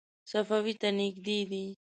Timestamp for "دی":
1.51-1.65